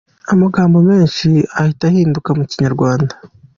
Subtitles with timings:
[0.33, 1.27] Amagambo menshi
[1.59, 3.13] ahita ahinduka mu kinyarwanda.